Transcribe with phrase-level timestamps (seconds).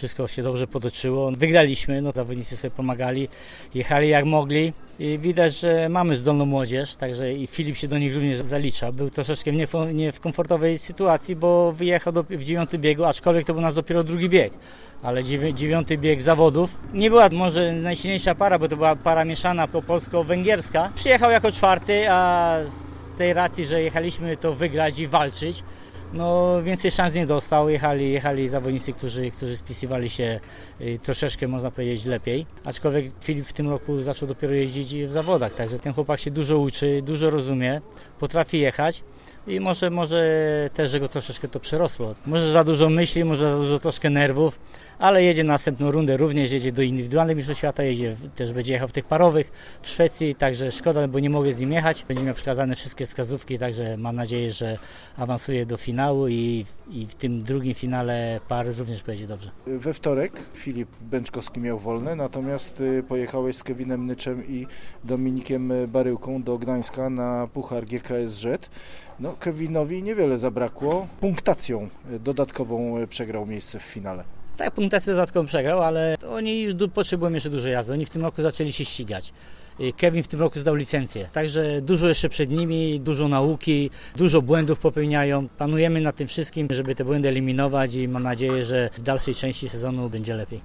[0.00, 1.30] wszystko się dobrze potoczyło.
[1.30, 3.28] Wygraliśmy, no zawodnicy sobie pomagali,
[3.74, 8.14] jechali jak mogli i widać, że mamy zdolną młodzież, także i Filip się do nich
[8.14, 8.92] również zalicza.
[8.92, 13.46] Był troszeczkę nie w, nie w komfortowej sytuacji, bo wyjechał do, w dziewiąty biegu, aczkolwiek
[13.46, 14.52] to był nas dopiero drugi bieg
[15.02, 15.24] ale
[15.54, 16.76] dziewiąty bieg zawodów.
[16.94, 20.92] Nie była może najsilniejsza para, bo to była para mieszana polsko-węgierska.
[20.94, 25.62] Przyjechał jako czwarty, a z tej racji, że jechaliśmy to wygrać i walczyć,
[26.12, 27.68] no więcej szans nie dostał.
[27.68, 30.40] Jechali, jechali zawodnicy, którzy, którzy spisywali się
[30.80, 32.46] y, troszeczkę, można powiedzieć, lepiej.
[32.64, 36.58] Aczkolwiek Filip w tym roku zaczął dopiero jeździć w zawodach, także ten chłopak się dużo
[36.58, 37.80] uczy, dużo rozumie,
[38.18, 39.02] potrafi jechać
[39.46, 40.24] i może, może
[40.74, 42.14] też, że go troszeczkę to przerosło.
[42.26, 44.60] Może za dużo myśli, może za dużo troszkę nerwów,
[45.00, 48.88] ale jedzie na następną rundę, również jedzie do indywidualnych mistrzostw świata, jedzie, też będzie jechał
[48.88, 52.04] w tych parowych w Szwecji, także szkoda, bo nie mogę z nim jechać.
[52.08, 54.78] Będzie miał przekazane wszystkie wskazówki, także mam nadzieję, że
[55.16, 59.50] awansuje do finału i, i w tym drugim finale par również będzie dobrze.
[59.66, 64.66] We wtorek Filip Bęczkowski miał wolne, natomiast y, pojechałeś z Kevinem Nyczem i
[65.04, 68.70] Dominikiem Baryłką do Gdańska na Puchar GKSZ.
[69.20, 71.06] No, Kevinowi niewiele zabrakło.
[71.20, 71.88] Punktacją
[72.20, 74.39] dodatkową przegrał miejsce w finale.
[74.60, 77.92] Tak, punktację dodatkową przegrał, ale oni potrzebują jeszcze dużo jazdy.
[77.92, 79.32] Oni w tym roku zaczęli się ścigać.
[79.96, 84.78] Kevin w tym roku zdał licencję, także dużo jeszcze przed nimi, dużo nauki, dużo błędów
[84.78, 85.48] popełniają.
[85.48, 89.68] Panujemy nad tym wszystkim, żeby te błędy eliminować i mam nadzieję, że w dalszej części
[89.68, 90.60] sezonu będzie lepiej.